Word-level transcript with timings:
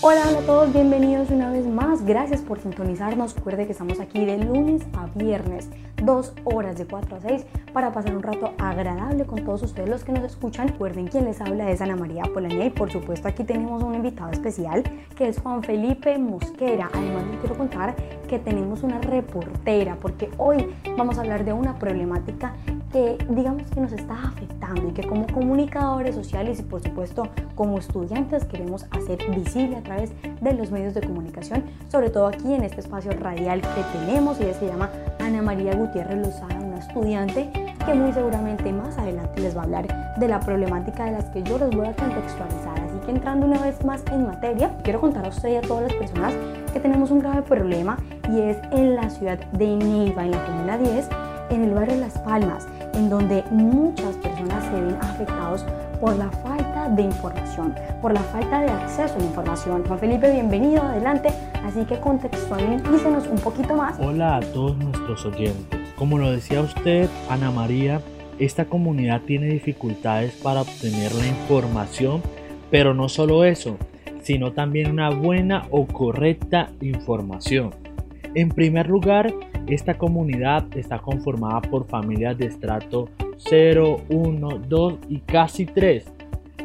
Hola, 0.00 0.22
a 0.28 0.46
todos, 0.46 0.72
bienvenidos 0.72 1.30
una 1.30 1.50
vez 1.50 1.66
más. 1.66 2.04
Gracias 2.04 2.40
por 2.40 2.60
sintonizarnos. 2.60 3.34
Recuerde 3.34 3.66
que 3.66 3.72
estamos 3.72 3.98
aquí 3.98 4.24
de 4.24 4.38
lunes 4.38 4.82
a 4.92 5.06
viernes, 5.06 5.68
dos 6.00 6.34
horas 6.44 6.78
de 6.78 6.86
4 6.86 7.16
a 7.16 7.20
6, 7.20 7.44
para 7.72 7.92
pasar 7.92 8.14
un 8.14 8.22
rato 8.22 8.54
agradable 8.58 9.24
con 9.24 9.44
todos 9.44 9.60
ustedes 9.64 9.88
los 9.88 10.04
que 10.04 10.12
nos 10.12 10.22
escuchan. 10.22 10.68
Recuerden 10.68 11.08
quien 11.08 11.24
les 11.24 11.40
habla 11.40 11.68
es 11.72 11.80
Ana 11.80 11.96
María 11.96 12.22
Polanía 12.32 12.66
y 12.66 12.70
por 12.70 12.92
supuesto 12.92 13.26
aquí 13.26 13.42
tenemos 13.42 13.82
un 13.82 13.96
invitado 13.96 14.30
especial 14.30 14.84
que 15.16 15.26
es 15.26 15.40
Juan 15.40 15.64
Felipe 15.64 16.16
Mosquera. 16.16 16.88
Además 16.94 17.24
les 17.32 17.40
quiero 17.40 17.58
contar 17.58 17.96
que 18.28 18.38
tenemos 18.38 18.84
una 18.84 19.00
reportera 19.00 19.96
porque 20.00 20.30
hoy 20.38 20.76
vamos 20.96 21.18
a 21.18 21.22
hablar 21.22 21.44
de 21.44 21.52
una 21.52 21.76
problemática 21.76 22.54
que 22.98 23.16
digamos 23.28 23.70
que 23.70 23.80
nos 23.80 23.92
está 23.92 24.14
afectando 24.24 24.88
y 24.88 24.92
que 24.92 25.06
como 25.06 25.28
comunicadores 25.28 26.16
sociales 26.16 26.58
y 26.58 26.62
por 26.64 26.82
supuesto 26.82 27.28
como 27.54 27.78
estudiantes 27.78 28.44
queremos 28.44 28.86
hacer 28.90 29.18
visible 29.30 29.76
a 29.76 29.82
través 29.82 30.10
de 30.40 30.52
los 30.54 30.72
medios 30.72 30.94
de 30.94 31.02
comunicación, 31.02 31.62
sobre 31.88 32.10
todo 32.10 32.26
aquí 32.26 32.52
en 32.52 32.64
este 32.64 32.80
espacio 32.80 33.12
radial 33.12 33.60
que 33.60 33.98
tenemos, 33.98 34.40
ella 34.40 34.54
se 34.54 34.66
llama 34.66 34.90
Ana 35.20 35.42
María 35.42 35.76
Gutiérrez 35.76 36.26
Lozada, 36.26 36.58
una 36.58 36.78
estudiante 36.78 37.48
que 37.86 37.94
muy 37.94 38.12
seguramente 38.12 38.72
más 38.72 38.98
adelante 38.98 39.40
les 39.42 39.56
va 39.56 39.60
a 39.60 39.64
hablar 39.64 40.16
de 40.16 40.26
la 40.26 40.40
problemática 40.40 41.04
de 41.04 41.12
las 41.12 41.26
que 41.26 41.44
yo 41.44 41.56
les 41.56 41.70
voy 41.70 41.86
a 41.86 41.94
contextualizar. 41.94 42.80
Así 42.80 42.98
que 43.06 43.12
entrando 43.12 43.46
una 43.46 43.60
vez 43.60 43.84
más 43.84 44.02
en 44.10 44.26
materia, 44.26 44.76
quiero 44.82 45.00
contar 45.00 45.24
a 45.24 45.28
usted 45.28 45.50
y 45.50 45.56
a 45.56 45.60
todas 45.60 45.84
las 45.84 45.94
personas 45.94 46.34
que 46.72 46.80
tenemos 46.80 47.12
un 47.12 47.20
grave 47.20 47.42
problema 47.42 47.96
y 48.28 48.40
es 48.40 48.58
en 48.72 48.96
la 48.96 49.08
ciudad 49.08 49.38
de 49.52 49.76
Neiva, 49.76 50.24
en 50.24 50.32
la 50.32 50.44
comuna 50.44 50.76
10, 50.76 51.08
en 51.50 51.64
el 51.64 51.72
barrio 51.72 51.96
Las 51.96 52.18
Palmas 52.18 52.66
en 52.98 53.08
donde 53.08 53.44
muchas 53.50 54.16
personas 54.16 54.64
se 54.64 54.80
ven 54.80 54.96
afectados 55.00 55.64
por 56.00 56.16
la 56.16 56.30
falta 56.30 56.88
de 56.88 57.02
información, 57.02 57.74
por 58.02 58.12
la 58.12 58.20
falta 58.20 58.60
de 58.60 58.70
acceso 58.70 59.14
a 59.14 59.18
la 59.18 59.24
información. 59.24 59.84
Juan 59.86 59.98
Felipe, 60.00 60.32
bienvenido, 60.32 60.82
adelante. 60.82 61.28
Así 61.64 61.84
que 61.84 61.98
contextualícenos 62.00 63.28
un 63.28 63.38
poquito 63.38 63.74
más. 63.74 63.98
Hola 64.00 64.36
a 64.36 64.40
todos 64.40 64.76
nuestros 64.76 65.24
oyentes. 65.26 65.80
Como 65.96 66.18
lo 66.18 66.30
decía 66.32 66.60
usted, 66.60 67.08
Ana 67.30 67.52
María, 67.52 68.00
esta 68.38 68.64
comunidad 68.64 69.22
tiene 69.22 69.46
dificultades 69.46 70.32
para 70.42 70.62
obtener 70.62 71.14
la 71.14 71.26
información, 71.26 72.20
pero 72.70 72.94
no 72.94 73.08
solo 73.08 73.44
eso, 73.44 73.76
sino 74.22 74.52
también 74.52 74.90
una 74.90 75.10
buena 75.10 75.66
o 75.70 75.86
correcta 75.86 76.70
información. 76.80 77.70
En 78.34 78.50
primer 78.50 78.88
lugar, 78.88 79.32
esta 79.68 79.94
comunidad 79.94 80.64
está 80.76 80.98
conformada 80.98 81.60
por 81.60 81.86
familias 81.86 82.38
de 82.38 82.46
estrato 82.46 83.08
0, 83.36 84.02
1, 84.08 84.48
2 84.68 84.94
y 85.08 85.20
casi 85.20 85.66
3. 85.66 86.04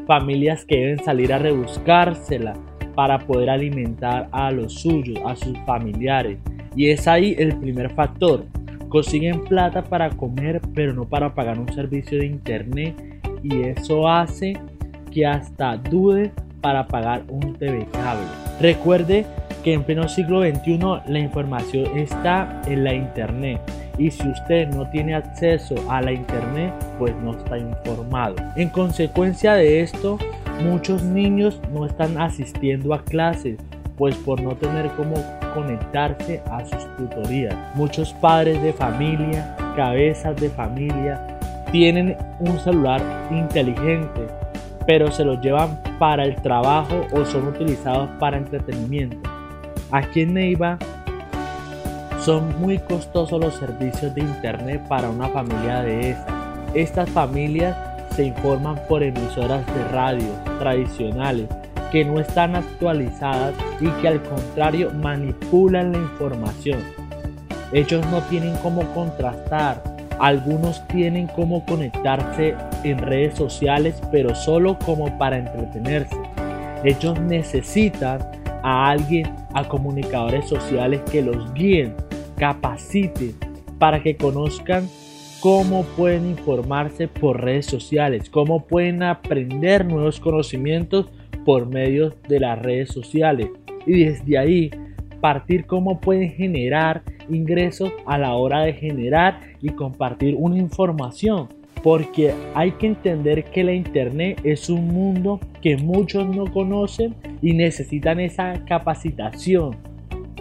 Familias 0.07 0.65
que 0.65 0.77
deben 0.77 1.03
salir 1.03 1.33
a 1.33 1.37
rebuscársela 1.37 2.53
para 2.95 3.19
poder 3.19 3.49
alimentar 3.49 4.29
a 4.31 4.51
los 4.51 4.73
suyos, 4.73 5.19
a 5.25 5.35
sus 5.35 5.57
familiares. 5.65 6.39
Y 6.75 6.89
es 6.89 7.07
ahí 7.07 7.35
el 7.37 7.57
primer 7.57 7.91
factor. 7.91 8.45
Consiguen 8.89 9.43
plata 9.45 9.83
para 9.83 10.09
comer, 10.09 10.61
pero 10.73 10.93
no 10.93 11.05
para 11.05 11.33
pagar 11.33 11.59
un 11.59 11.71
servicio 11.73 12.19
de 12.19 12.27
internet. 12.27 12.95
Y 13.41 13.61
eso 13.61 14.07
hace 14.07 14.53
que 15.11 15.25
hasta 15.25 15.77
dude 15.77 16.31
para 16.61 16.87
pagar 16.87 17.23
un 17.27 17.55
TV 17.55 17.85
cable. 17.91 18.25
Recuerde 18.61 19.25
que 19.63 19.73
en 19.73 19.83
pleno 19.83 20.07
siglo 20.07 20.41
XXI 20.41 20.79
la 21.07 21.19
información 21.19 21.97
está 21.97 22.61
en 22.67 22.83
la 22.83 22.93
internet 22.93 23.61
y 23.97 24.11
si 24.11 24.27
usted 24.27 24.67
no 24.69 24.89
tiene 24.89 25.15
acceso 25.15 25.75
a 25.89 26.01
la 26.01 26.11
internet 26.11 26.73
pues 26.99 27.15
no 27.23 27.31
está 27.31 27.57
informado. 27.57 28.35
En 28.55 28.69
consecuencia 28.69 29.53
de 29.53 29.81
esto 29.81 30.17
muchos 30.63 31.03
niños 31.03 31.59
no 31.73 31.85
están 31.85 32.19
asistiendo 32.19 32.93
a 32.93 33.03
clases 33.03 33.57
pues 33.97 34.15
por 34.15 34.41
no 34.41 34.55
tener 34.55 34.89
cómo 34.97 35.15
conectarse 35.53 36.41
a 36.51 36.65
sus 36.65 36.97
tutorías. 36.97 37.55
Muchos 37.75 38.11
padres 38.13 38.61
de 38.63 38.73
familia, 38.73 39.55
cabezas 39.75 40.35
de 40.35 40.49
familia 40.49 41.37
tienen 41.71 42.17
un 42.39 42.59
celular 42.59 43.01
inteligente 43.31 44.27
pero 44.85 45.11
se 45.11 45.23
lo 45.23 45.39
llevan 45.39 45.79
para 45.97 46.23
el 46.23 46.35
trabajo 46.41 47.05
o 47.13 47.25
son 47.25 47.47
utilizados 47.47 48.09
para 48.19 48.37
entretenimiento. 48.37 49.32
Aquí 49.93 50.21
en 50.21 50.33
Neiva 50.33 50.79
son 52.19 52.59
muy 52.59 52.79
costosos 52.79 53.39
los 53.39 53.53
servicios 53.53 54.15
de 54.15 54.21
internet 54.21 54.81
para 54.87 55.07
una 55.07 55.29
familia 55.29 55.83
de 55.83 56.09
esas. 56.09 56.25
Estas 56.73 57.07
familias 57.11 57.77
se 58.15 58.25
informan 58.25 58.79
por 58.89 59.03
emisoras 59.03 59.63
de 59.67 59.83
radio 59.89 60.29
tradicionales 60.57 61.47
que 61.91 62.03
no 62.03 62.19
están 62.19 62.55
actualizadas 62.55 63.53
y 63.79 63.87
que 64.01 64.07
al 64.07 64.23
contrario 64.23 64.89
manipulan 64.89 65.91
la 65.91 65.99
información. 65.99 66.79
Ellos 67.71 68.03
no 68.07 68.19
tienen 68.23 68.55
cómo 68.63 68.81
contrastar, 68.95 69.83
algunos 70.19 70.87
tienen 70.87 71.27
cómo 71.27 71.63
conectarse 71.67 72.55
en 72.83 72.97
redes 72.97 73.37
sociales 73.37 74.01
pero 74.11 74.33
solo 74.33 74.79
como 74.79 75.15
para 75.19 75.37
entretenerse. 75.37 76.17
Ellos 76.83 77.19
necesitan 77.19 78.42
a 78.63 78.89
alguien, 78.89 79.29
a 79.53 79.67
comunicadores 79.67 80.47
sociales 80.47 81.01
que 81.11 81.21
los 81.21 81.53
guíen, 81.53 81.93
capaciten 82.37 83.35
para 83.77 84.01
que 84.01 84.15
conozcan 84.15 84.87
cómo 85.41 85.83
pueden 85.83 86.29
informarse 86.29 87.07
por 87.07 87.41
redes 87.41 87.65
sociales, 87.65 88.29
cómo 88.29 88.65
pueden 88.65 89.03
aprender 89.03 89.85
nuevos 89.85 90.19
conocimientos 90.19 91.07
por 91.45 91.67
medio 91.67 92.15
de 92.29 92.39
las 92.39 92.59
redes 92.59 92.89
sociales. 92.89 93.49
Y 93.85 94.05
desde 94.05 94.37
ahí 94.37 94.71
partir 95.19 95.65
cómo 95.65 95.99
pueden 96.01 96.31
generar 96.31 97.03
ingresos 97.29 97.91
a 98.05 98.17
la 98.17 98.33
hora 98.33 98.63
de 98.63 98.73
generar 98.73 99.39
y 99.61 99.69
compartir 99.69 100.35
una 100.37 100.57
información 100.57 101.47
porque 101.83 102.33
hay 102.55 102.71
que 102.71 102.87
entender 102.87 103.43
que 103.43 103.63
la 103.63 103.73
internet 103.73 104.39
es 104.43 104.69
un 104.69 104.87
mundo 104.87 105.41
que 105.61 105.75
muchos 105.75 106.25
no 106.33 106.51
conocen 106.51 107.13
y 107.41 107.53
necesitan 107.53 108.21
esa 108.21 108.63
capacitación 108.65 109.75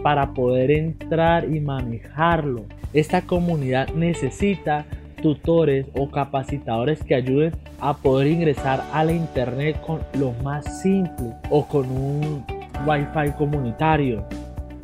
para 0.04 0.32
poder 0.32 0.70
entrar 0.70 1.52
y 1.52 1.60
manejarlo. 1.60 2.64
Esta 2.92 3.22
comunidad 3.22 3.88
necesita 3.88 4.86
tutores 5.20 5.86
o 5.94 6.08
capacitadores 6.10 7.02
que 7.02 7.16
ayuden 7.16 7.52
a 7.81 7.97
poder 7.97 8.28
ingresar 8.28 8.82
a 8.92 9.04
la 9.04 9.12
internet 9.12 9.81
con 9.84 10.00
lo 10.19 10.32
más 10.44 10.81
simple 10.81 11.32
o 11.50 11.66
con 11.66 11.91
un 11.91 12.44
wifi 12.86 13.32
comunitario 13.36 14.25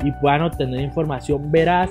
y 0.03 0.11
puedan 0.13 0.41
obtener 0.41 0.81
información 0.81 1.51
veraz 1.51 1.89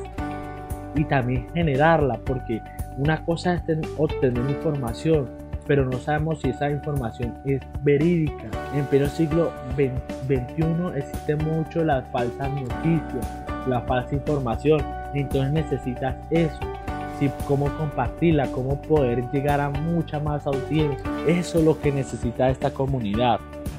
y 0.94 1.04
también 1.04 1.46
generarla 1.54 2.18
porque 2.24 2.60
una 2.98 3.24
cosa 3.24 3.54
es 3.54 3.62
obtener 3.96 4.50
información, 4.50 5.30
pero 5.68 5.84
no 5.84 5.98
sabemos 5.98 6.40
si 6.40 6.50
esa 6.50 6.68
información 6.68 7.34
es 7.44 7.60
verídica. 7.82 8.44
En 8.74 8.84
pleno 8.86 9.06
siglo 9.06 9.52
XXI 9.76 10.96
existe 10.96 11.36
mucho 11.36 11.84
las 11.84 12.04
falsas 12.10 12.50
noticias, 12.50 13.46
la 13.68 13.82
falsa 13.82 14.14
información. 14.14 14.82
Entonces 15.14 15.52
necesitas 15.52 16.16
eso. 16.30 16.58
Si, 17.20 17.28
cómo 17.46 17.68
compartirla, 17.76 18.46
cómo 18.48 18.80
poder 18.82 19.24
llegar 19.30 19.60
a 19.60 19.70
mucha 19.70 20.18
más 20.18 20.46
audiencia. 20.46 20.98
Eso 21.26 21.58
es 21.58 21.64
lo 21.64 21.80
que 21.80 21.92
necesita 21.92 22.50
esta 22.50 22.70
comunidad. 22.70 23.38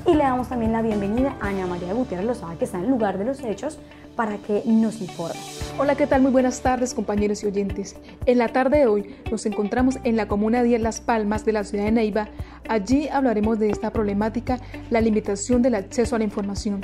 Y 0.09 0.16
le 0.16 0.24
damos 0.24 0.50
también 0.50 0.72
la 0.72 0.81
bienvenida 0.81 1.38
a 1.40 1.50
Ana 1.50 1.68
María 1.68 1.94
Gutiérrez 1.94 2.25
Lozada, 2.25 2.56
que 2.56 2.66
está 2.66 2.80
en 2.80 2.86
el 2.86 2.90
lugar 2.90 3.20
de 3.20 3.25
los 3.25 3.44
hechos, 3.44 3.78
para 4.16 4.40
que 4.40 4.64
nos 4.66 5.02
informe. 5.02 5.40
Hola, 5.78 5.94
¿qué 5.94 6.08
tal? 6.08 6.24
Muy 6.24 6.31
buenas 6.31 6.62
tardes, 6.62 6.96
compañeros 6.96 7.44
y 7.44 7.46
oyentes. 7.46 7.96
En 8.25 8.40
la 8.40 8.47
tarde 8.47 8.80
de 8.80 8.88
hoy 8.88 9.16
nos 9.30 9.46
encontramos 9.46 10.00
en 10.03 10.16
la 10.16 10.28
comuna 10.28 10.64
de 10.64 10.80
Las 10.80 11.00
Palmas 11.00 11.46
de 11.46 11.53
la 11.53 11.64
ciudad 11.64 11.84
de 11.84 11.92
Neiva. 11.92 12.28
Allí 12.68 13.08
hablaremos 13.08 13.59
de 13.59 13.70
esta 13.70 13.94
problemática, 13.94 14.59
la 14.90 15.00
limitación 15.00 15.62
del 15.62 15.75
acceso 15.75 16.16
a 16.16 16.20
la 16.20 16.26
información, 16.26 16.81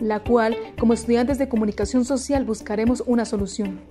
la 0.00 0.18
cual, 0.18 0.56
como 0.76 0.94
estudiantes 0.94 1.38
de 1.38 1.48
comunicación 1.48 2.04
social, 2.04 2.44
buscaremos 2.44 3.04
una 3.06 3.24
solución. 3.24 3.82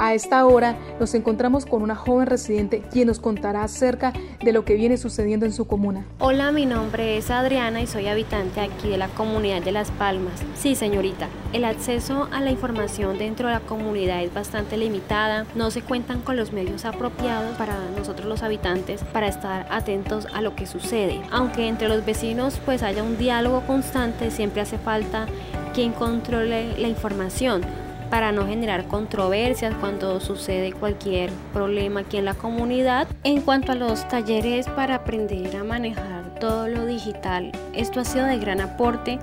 A 0.00 0.14
esta 0.14 0.46
hora 0.46 0.76
nos 1.00 1.12
encontramos 1.14 1.66
con 1.66 1.82
una 1.82 1.96
joven 1.96 2.28
residente 2.28 2.82
quien 2.92 3.08
nos 3.08 3.18
contará 3.18 3.64
acerca 3.64 4.12
de 4.40 4.52
lo 4.52 4.64
que 4.64 4.74
viene 4.74 4.96
sucediendo 4.96 5.44
en 5.44 5.52
su 5.52 5.66
comuna. 5.66 6.06
Hola, 6.20 6.52
mi 6.52 6.66
nombre 6.66 7.16
es 7.16 7.32
Adriana 7.32 7.80
y 7.80 7.88
soy 7.88 8.06
habitante 8.06 8.60
aquí 8.60 8.90
de 8.90 8.96
la 8.96 9.08
comunidad 9.08 9.60
de 9.60 9.72
Las 9.72 9.90
Palmas. 9.90 10.40
Sí, 10.54 10.76
señorita, 10.76 11.28
el 11.52 11.64
acceso 11.64 12.28
a 12.30 12.40
la 12.40 12.52
información 12.52 13.18
dentro 13.18 13.48
de 13.48 13.54
la 13.54 13.60
comunidad 13.60 14.22
es 14.22 14.32
bastante 14.32 14.76
limitada, 14.76 15.46
no 15.56 15.72
se 15.72 15.82
cuentan 15.82 16.20
con 16.20 16.36
los 16.36 16.52
medios 16.52 16.84
apropiados 16.84 17.56
para 17.56 17.74
nosotros 17.96 18.28
los 18.28 18.44
habitantes 18.44 19.02
para 19.12 19.26
estar 19.26 19.66
atentos 19.68 20.28
a 20.32 20.42
lo 20.42 20.54
que 20.54 20.68
sucede. 20.68 21.20
Aunque 21.32 21.66
entre 21.66 21.88
los 21.88 22.06
vecinos 22.06 22.60
pues 22.64 22.84
haya 22.84 23.02
un 23.02 23.18
diálogo 23.18 23.62
constante, 23.66 24.30
siempre 24.30 24.60
hace 24.60 24.78
falta 24.78 25.26
quien 25.74 25.90
controle 25.90 26.78
la 26.78 26.86
información 26.86 27.87
para 28.10 28.32
no 28.32 28.46
generar 28.46 28.86
controversias 28.86 29.74
cuando 29.80 30.20
sucede 30.20 30.72
cualquier 30.72 31.30
problema 31.52 32.00
aquí 32.00 32.16
en 32.16 32.24
la 32.24 32.34
comunidad. 32.34 33.08
En 33.24 33.40
cuanto 33.40 33.72
a 33.72 33.74
los 33.74 34.06
talleres 34.08 34.68
para 34.68 34.96
aprender 34.96 35.56
a 35.56 35.64
manejar 35.64 36.34
todo 36.40 36.68
lo 36.68 36.86
digital, 36.86 37.52
esto 37.74 38.00
ha 38.00 38.04
sido 38.04 38.26
de 38.26 38.38
gran 38.38 38.60
aporte 38.60 39.18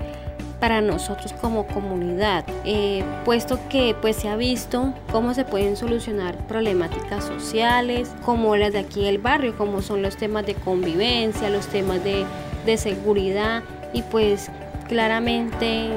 para 0.60 0.82
nosotros 0.82 1.34
como 1.34 1.68
comunidad, 1.68 2.46
eh, 2.64 3.04
puesto 3.26 3.60
que 3.70 3.96
pues 4.02 4.16
se 4.16 4.30
ha 4.30 4.36
visto 4.36 4.94
cómo 5.12 5.34
se 5.34 5.44
pueden 5.44 5.76
solucionar 5.76 6.38
problemáticas 6.48 7.26
sociales, 7.26 8.16
como 8.24 8.56
las 8.56 8.74
de 8.74 8.80
aquí 8.80 9.04
del 9.04 9.18
barrio, 9.18 9.58
como 9.58 9.82
son 9.82 10.02
los 10.02 10.18
temas 10.18 10.46
de 10.46 10.56
convivencia, 10.56 11.50
los 11.50 11.68
temas 11.68 12.04
de, 12.04 12.26
de 12.66 12.78
seguridad 12.78 13.64
y 13.94 14.02
pues 14.04 14.50
claramente 14.88 15.90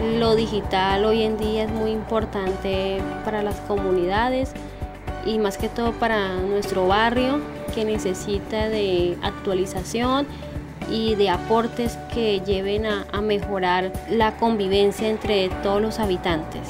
lo 0.00 0.34
digital 0.34 1.04
hoy 1.04 1.22
en 1.22 1.36
día 1.38 1.64
es 1.64 1.70
muy 1.70 1.90
importante 1.90 2.98
para 3.24 3.42
las 3.42 3.56
comunidades 3.60 4.52
y 5.24 5.38
más 5.38 5.56
que 5.56 5.68
todo 5.68 5.92
para 5.92 6.34
nuestro 6.36 6.86
barrio 6.86 7.40
que 7.74 7.84
necesita 7.84 8.68
de 8.68 9.16
actualización 9.22 10.26
y 10.90 11.14
de 11.14 11.30
aportes 11.30 11.96
que 12.12 12.40
lleven 12.40 12.86
a, 12.86 13.06
mejorar 13.22 13.92
la 14.10 14.36
convivencia 14.36 15.08
entre 15.08 15.48
todos 15.62 15.80
los 15.80 15.98
habitantes. 15.98 16.60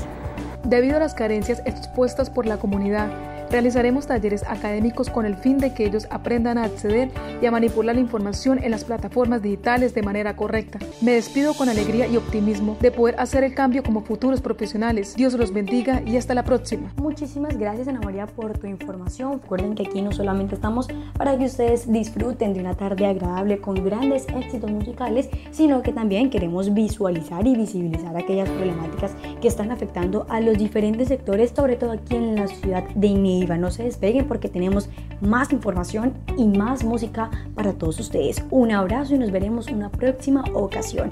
Debido 0.62 0.96
a 0.96 1.00
las 1.00 1.14
carencias 1.14 1.62
expuestas 1.64 2.30
por 2.30 2.46
la 2.46 2.58
comunidad, 2.58 3.08
Realizaremos 3.54 4.08
talleres 4.08 4.42
académicos 4.48 5.10
con 5.10 5.26
el 5.26 5.36
fin 5.36 5.58
de 5.58 5.72
que 5.74 5.84
ellos 5.86 6.08
aprendan 6.10 6.58
a 6.58 6.64
acceder 6.64 7.12
y 7.40 7.46
a 7.46 7.52
manipular 7.52 7.94
la 7.94 8.00
información 8.00 8.58
en 8.60 8.72
las 8.72 8.82
plataformas 8.82 9.42
digitales 9.42 9.94
de 9.94 10.02
manera 10.02 10.34
correcta. 10.34 10.80
Me 11.00 11.12
despido 11.12 11.54
con 11.54 11.68
alegría 11.68 12.08
y 12.08 12.16
optimismo 12.16 12.76
de 12.80 12.90
poder 12.90 13.14
hacer 13.16 13.44
el 13.44 13.54
cambio 13.54 13.84
como 13.84 14.00
futuros 14.00 14.40
profesionales. 14.40 15.14
Dios 15.14 15.34
los 15.34 15.52
bendiga 15.52 16.02
y 16.04 16.16
hasta 16.16 16.34
la 16.34 16.42
próxima. 16.42 16.92
Muchísimas 16.96 17.56
gracias 17.56 17.86
Ana 17.86 18.00
María 18.00 18.26
por 18.26 18.58
tu 18.58 18.66
información. 18.66 19.40
Recuerden 19.40 19.76
que 19.76 19.84
aquí 19.84 20.02
no 20.02 20.10
solamente 20.10 20.56
estamos 20.56 20.88
para 21.16 21.38
que 21.38 21.44
ustedes 21.44 21.92
disfruten 21.92 22.54
de 22.54 22.60
una 22.60 22.74
tarde 22.74 23.06
agradable 23.06 23.60
con 23.60 23.76
grandes 23.84 24.26
éxitos 24.34 24.68
musicales, 24.68 25.28
sino 25.52 25.80
que 25.80 25.92
también 25.92 26.28
queremos 26.28 26.74
visualizar 26.74 27.46
y 27.46 27.54
visibilizar 27.54 28.16
aquellas 28.16 28.48
problemáticas 28.48 29.12
que 29.40 29.46
están 29.46 29.70
afectando 29.70 30.26
a 30.28 30.40
los 30.40 30.58
diferentes 30.58 31.06
sectores, 31.06 31.52
sobre 31.54 31.76
todo 31.76 31.92
aquí 31.92 32.16
en 32.16 32.34
la 32.34 32.48
ciudad 32.48 32.82
de 32.96 33.06
Inés 33.06 33.43
no 33.46 33.70
se 33.70 33.84
despeguen 33.84 34.26
porque 34.26 34.48
tenemos 34.48 34.88
más 35.20 35.52
información 35.52 36.14
y 36.36 36.46
más 36.46 36.84
música 36.84 37.30
para 37.54 37.74
todos 37.74 38.00
ustedes. 38.00 38.42
Un 38.50 38.72
abrazo 38.72 39.14
y 39.14 39.18
nos 39.18 39.30
veremos 39.30 39.68
una 39.68 39.90
próxima 39.90 40.44
ocasión. 40.54 41.10